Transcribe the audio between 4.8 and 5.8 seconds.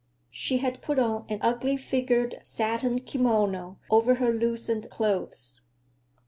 clothes.